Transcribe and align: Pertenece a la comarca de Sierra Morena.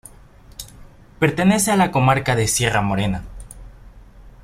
Pertenece 1.19 1.69
a 1.69 1.75
la 1.75 1.91
comarca 1.91 2.35
de 2.35 2.47
Sierra 2.47 2.81
Morena. 2.81 3.23